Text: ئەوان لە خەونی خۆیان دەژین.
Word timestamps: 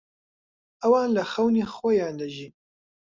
ئەوان 0.81 1.09
لە 1.17 1.23
خەونی 1.31 1.69
خۆیان 1.73 2.13
دەژین. 2.21 2.53